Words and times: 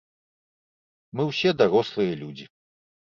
Мы 1.19 1.23
ўсе 1.29 1.49
дарослыя 1.59 2.17
людзі. 2.23 2.45